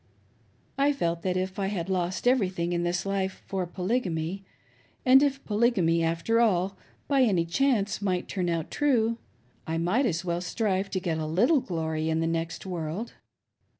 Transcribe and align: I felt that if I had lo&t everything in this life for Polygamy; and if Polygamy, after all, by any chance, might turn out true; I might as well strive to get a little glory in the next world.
I 0.79 0.93
felt 0.93 1.21
that 1.21 1.37
if 1.37 1.59
I 1.59 1.67
had 1.67 1.87
lo&t 1.87 2.27
everything 2.27 2.73
in 2.73 2.81
this 2.81 3.05
life 3.05 3.43
for 3.45 3.67
Polygamy; 3.67 4.43
and 5.05 5.21
if 5.21 5.45
Polygamy, 5.45 6.01
after 6.01 6.39
all, 6.39 6.75
by 7.07 7.21
any 7.21 7.45
chance, 7.45 8.01
might 8.01 8.27
turn 8.27 8.49
out 8.49 8.71
true; 8.71 9.19
I 9.67 9.77
might 9.77 10.07
as 10.07 10.25
well 10.25 10.41
strive 10.41 10.89
to 10.89 10.99
get 10.99 11.19
a 11.19 11.27
little 11.27 11.59
glory 11.59 12.09
in 12.09 12.19
the 12.19 12.25
next 12.25 12.65
world. 12.65 13.13